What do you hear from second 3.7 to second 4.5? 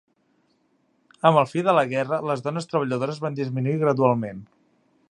gradualment.